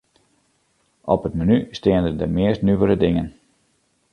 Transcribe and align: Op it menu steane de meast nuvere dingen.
Op 1.15 1.25
it 1.27 1.35
menu 1.39 1.57
steane 1.79 2.11
de 2.21 2.27
meast 2.37 2.61
nuvere 2.61 2.97
dingen. 3.03 3.27